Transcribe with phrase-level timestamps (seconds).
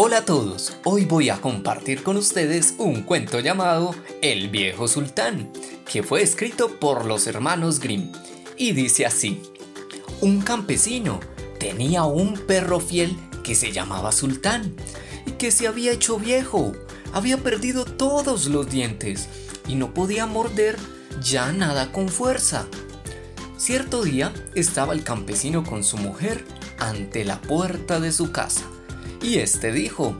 [0.00, 5.50] Hola a todos, hoy voy a compartir con ustedes un cuento llamado El viejo sultán,
[5.90, 8.12] que fue escrito por los hermanos Grimm,
[8.56, 9.42] y dice así,
[10.20, 11.18] un campesino
[11.58, 14.76] tenía un perro fiel que se llamaba sultán,
[15.26, 16.74] y que se había hecho viejo,
[17.12, 19.28] había perdido todos los dientes,
[19.66, 20.76] y no podía morder
[21.20, 22.68] ya nada con fuerza.
[23.56, 26.44] Cierto día estaba el campesino con su mujer
[26.78, 28.62] ante la puerta de su casa
[29.22, 30.16] y este dijo,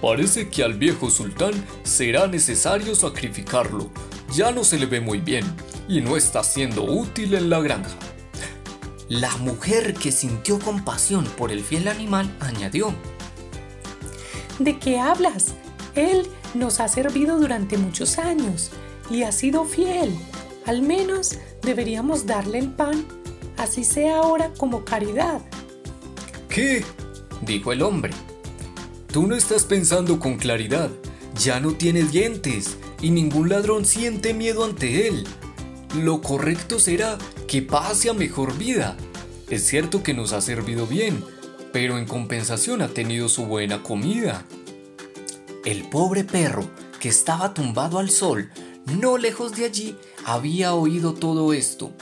[0.00, 3.90] Parece que al viejo sultán será necesario sacrificarlo.
[4.32, 5.44] Ya no se le ve muy bien
[5.88, 7.96] y no está siendo útil en la granja.
[9.08, 12.94] La mujer que sintió compasión por el fiel animal añadió,
[14.58, 15.54] ¿De qué hablas?
[15.94, 18.70] Él nos ha servido durante muchos años
[19.10, 20.14] y ha sido fiel.
[20.66, 23.04] Al menos deberíamos darle el pan,
[23.56, 25.40] así sea ahora como caridad.
[26.48, 26.84] ¿Qué?
[27.40, 28.12] Dijo el hombre.
[29.12, 30.90] Tú no estás pensando con claridad.
[31.42, 35.26] Ya no tiene dientes y ningún ladrón siente miedo ante él.
[35.96, 38.96] Lo correcto será que pase a mejor vida.
[39.48, 41.24] Es cierto que nos ha servido bien,
[41.72, 44.44] pero en compensación ha tenido su buena comida.
[45.64, 48.50] El pobre perro, que estaba tumbado al sol,
[49.00, 51.92] no lejos de allí, había oído todo esto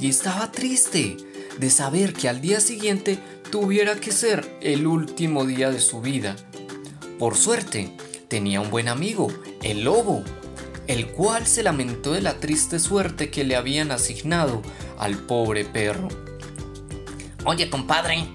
[0.00, 1.16] y estaba triste
[1.58, 3.18] de saber que al día siguiente
[3.50, 6.36] tuviera que ser el último día de su vida.
[7.18, 7.96] Por suerte,
[8.28, 9.28] tenía un buen amigo,
[9.62, 10.24] el lobo,
[10.86, 14.62] el cual se lamentó de la triste suerte que le habían asignado
[14.98, 16.08] al pobre perro.
[17.44, 18.28] Oye, compadre,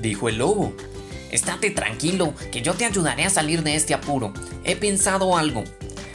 [0.00, 0.74] dijo el lobo,
[1.30, 4.32] estate tranquilo, que yo te ayudaré a salir de este apuro.
[4.64, 5.64] He pensado algo.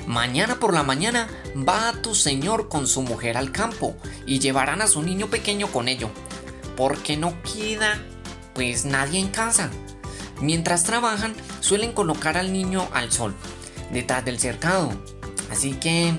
[0.06, 4.88] Mañana por la mañana va tu señor con su mujer al campo y llevarán a
[4.88, 6.10] su niño pequeño con ello,
[6.76, 8.04] porque no queda
[8.54, 9.70] pues nadie en casa.
[10.42, 13.34] Mientras trabajan, suelen colocar al niño al sol,
[13.92, 14.92] detrás del cercado.
[15.52, 16.14] Así que,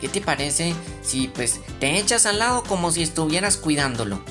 [0.00, 4.22] ¿qué te parece si pues te echas al lado como si estuvieras cuidándolo?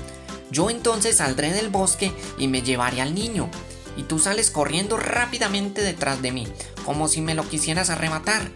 [0.52, 3.50] Yo entonces saldré del bosque y me llevaré al niño.
[3.97, 6.47] Y tú sales corriendo rápidamente detrás de mí,
[6.86, 8.50] como si me lo quisieras arrebatar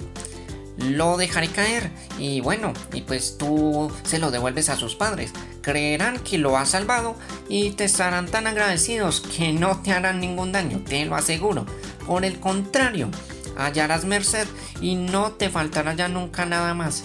[0.77, 5.31] lo dejaré caer y bueno, y pues tú se lo devuelves a sus padres.
[5.61, 7.15] Creerán que lo has salvado
[7.47, 11.65] y te estarán tan agradecidos que no te harán ningún daño, te lo aseguro.
[12.05, 13.09] Por el contrario,
[13.57, 14.47] hallarás merced
[14.81, 17.03] y no te faltará ya nunca nada más.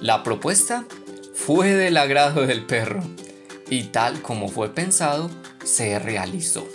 [0.00, 0.84] La propuesta
[1.34, 3.02] fue del agrado del perro
[3.68, 5.30] y tal como fue pensado,
[5.64, 6.66] se realizó.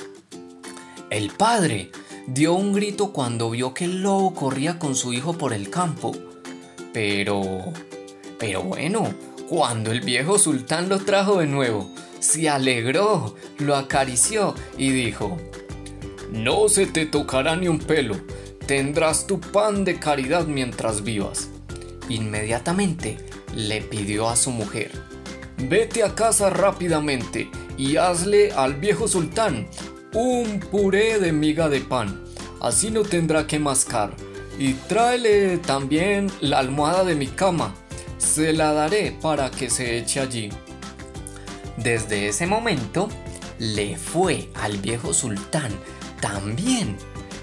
[1.09, 1.91] El padre
[2.33, 6.13] dio un grito cuando vio que el lobo corría con su hijo por el campo.
[6.93, 7.41] Pero...
[8.39, 9.13] Pero bueno,
[9.49, 15.37] cuando el viejo sultán lo trajo de nuevo, se alegró, lo acarició y dijo,
[16.31, 18.15] No se te tocará ni un pelo,
[18.65, 21.49] tendrás tu pan de caridad mientras vivas.
[22.09, 23.17] Inmediatamente
[23.55, 24.91] le pidió a su mujer,
[25.57, 29.67] Vete a casa rápidamente y hazle al viejo sultán
[30.13, 32.23] un puré de miga de pan,
[32.59, 34.13] así no tendrá que mascar.
[34.59, 37.73] Y tráele también la almohada de mi cama,
[38.17, 40.49] se la daré para que se eche allí.
[41.77, 43.09] Desde ese momento,
[43.57, 45.71] le fue al viejo sultán
[46.19, 46.97] tan bien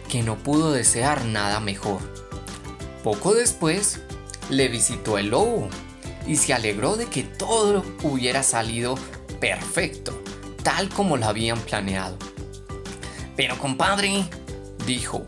[0.09, 2.01] que no pudo desear nada mejor.
[3.03, 4.01] Poco después,
[4.51, 5.69] le visitó el lobo
[6.27, 8.97] y se alegró de que todo hubiera salido
[9.41, 10.23] perfecto,
[10.63, 12.17] tal como lo habían planeado.
[13.39, 14.25] Pero compadre,
[14.85, 15.25] dijo,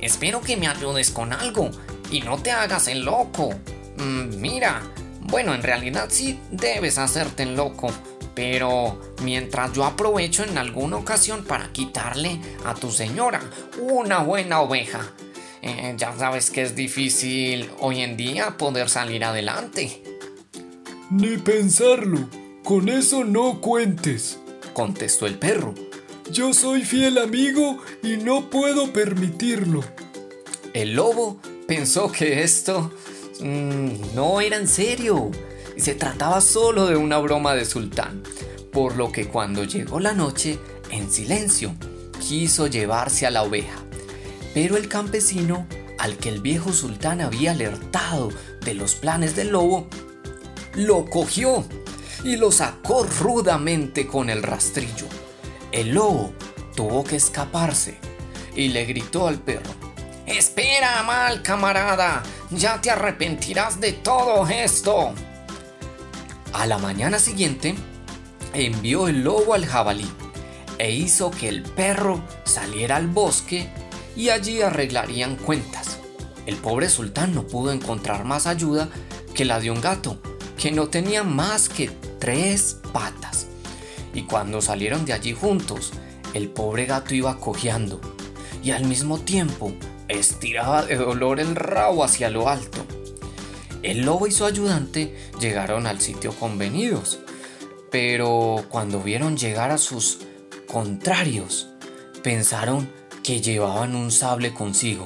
[0.00, 1.70] espero que me ayudes con algo
[2.10, 3.50] y no te hagas el loco.
[3.96, 4.82] Mm, mira,
[5.20, 7.92] bueno, en realidad sí debes hacerte el loco,
[8.34, 13.40] pero mientras yo aprovecho en alguna ocasión para quitarle a tu señora
[13.80, 15.12] una buena oveja.
[15.62, 20.02] Eh, ya sabes que es difícil hoy en día poder salir adelante.
[21.12, 22.28] Ni pensarlo,
[22.64, 24.40] con eso no cuentes,
[24.72, 25.87] contestó el perro.
[26.30, 29.82] Yo soy fiel amigo y no puedo permitirlo.
[30.74, 32.92] El lobo pensó que esto
[33.40, 35.30] mm, no era en serio
[35.74, 38.22] y se trataba solo de una broma de sultán,
[38.72, 40.58] por lo que cuando llegó la noche,
[40.90, 41.74] en silencio,
[42.20, 43.78] quiso llevarse a la oveja.
[44.52, 45.66] Pero el campesino,
[45.98, 48.28] al que el viejo sultán había alertado
[48.64, 49.88] de los planes del lobo,
[50.74, 51.64] lo cogió
[52.22, 55.06] y lo sacó rudamente con el rastrillo.
[55.72, 56.32] El lobo
[56.74, 57.98] tuvo que escaparse
[58.56, 59.70] y le gritó al perro.
[60.26, 65.12] Espera, mal camarada, ya te arrepentirás de todo esto.
[66.52, 67.74] A la mañana siguiente,
[68.54, 70.10] envió el lobo al jabalí.
[70.78, 73.68] e hizo que el perro saliera al bosque
[74.14, 75.98] y allí arreglarían cuentas.
[76.46, 78.88] El pobre sultán no pudo encontrar más ayuda
[79.34, 80.22] que la de un gato,
[80.56, 83.47] que no tenía más que tres patas.
[84.18, 85.92] Y cuando salieron de allí juntos,
[86.34, 88.00] el pobre gato iba cojeando
[88.64, 89.72] y al mismo tiempo
[90.08, 92.84] estiraba de dolor el rabo hacia lo alto.
[93.84, 97.20] El lobo y su ayudante llegaron al sitio convenidos,
[97.92, 100.18] pero cuando vieron llegar a sus
[100.66, 101.68] contrarios,
[102.24, 102.90] pensaron
[103.22, 105.04] que llevaban un sable consigo,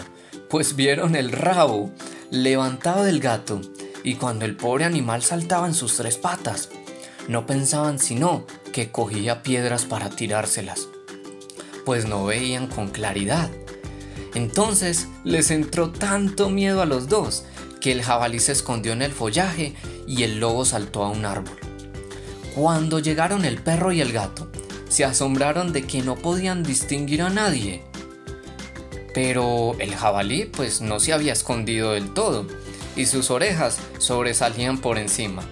[0.49, 1.91] pues vieron el rabo
[2.31, 3.61] levantado del gato
[4.05, 6.71] y cuando el pobre animal saltaba en sus tres patas,
[7.29, 10.89] no pensaban sino que cogía piedras para tirárselas,
[11.85, 13.51] pues no veían con claridad.
[14.35, 17.45] Entonces les entró tanto miedo a los dos
[17.81, 19.75] que el jabalí se escondió en el follaje
[20.07, 21.57] y el lobo saltó a un árbol.
[22.55, 24.51] Cuando llegaron el perro y el gato,
[24.89, 27.83] se asombraron de que no podían distinguir a nadie.
[29.15, 32.47] Pero el jabalí pues no se había escondido del todo
[32.95, 35.43] y sus orejas sobresalían por encima.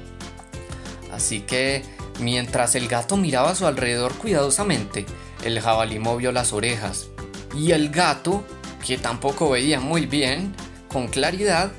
[1.12, 1.82] Así que
[2.20, 5.06] mientras el gato miraba a su alrededor cuidadosamente,
[5.44, 7.08] el jabalí movió las orejas
[7.54, 8.44] y el gato,
[8.86, 10.54] que tampoco veía muy bien,
[10.92, 11.72] con claridad,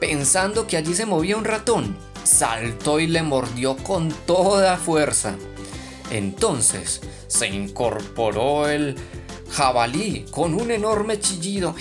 [0.00, 5.34] pensando que allí se movía un ratón, saltó y le mordió con toda fuerza.
[6.10, 8.96] Entonces se incorporó el
[9.50, 11.74] jabalí con un enorme chillido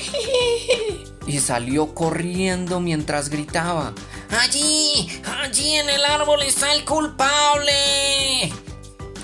[1.27, 3.93] y salió corriendo mientras gritaba.
[4.29, 5.09] Allí,
[5.41, 8.51] allí en el árbol está el culpable.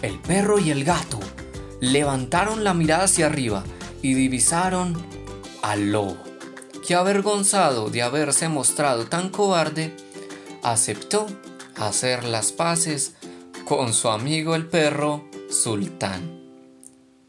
[0.01, 1.19] El perro y el gato
[1.79, 3.63] levantaron la mirada hacia arriba
[4.01, 4.95] y divisaron
[5.61, 6.17] al lobo,
[6.85, 9.95] que avergonzado de haberse mostrado tan cobarde,
[10.61, 11.27] aceptó
[11.75, 13.13] hacer las paces
[13.65, 16.41] con su amigo el perro Sultán.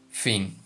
[0.09, 0.64] Fin.